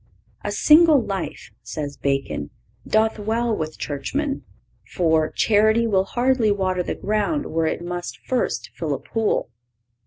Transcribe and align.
"A 0.43 0.51
single 0.51 0.99
life," 0.99 1.51
says 1.61 1.95
Bacon, 1.95 2.49
"doth 2.87 3.19
well 3.19 3.55
with 3.55 3.77
churchmen; 3.77 4.43
for, 4.83 5.29
charity 5.29 5.85
will 5.85 6.05
hardly 6.05 6.51
water 6.51 6.81
the 6.81 6.95
ground 6.95 7.45
where 7.45 7.67
it 7.67 7.85
must 7.85 8.17
first 8.25 8.71
fill 8.73 8.95
a 8.95 8.99
pool." 8.99 9.51